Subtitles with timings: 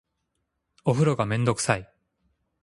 [0.83, 1.87] お風呂がめんどくさい